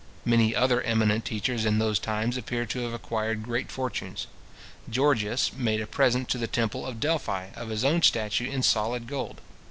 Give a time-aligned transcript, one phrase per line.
[0.25, 4.25] Many other eminent teachers in those times appear to have acquired great fortunes.
[4.89, 9.05] Georgias made a present to the temple of Delphi of his own statue in solid
[9.05, 9.41] gold.